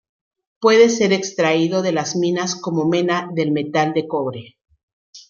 Puede 0.59 0.89
ser 0.89 1.13
extraído 1.13 1.83
de 1.83 1.91
las 1.91 2.15
minas 2.15 2.55
como 2.55 2.87
mena 2.89 3.29
del 3.35 3.51
metal 3.51 3.93
de 3.93 4.07
cobre. 4.07 4.57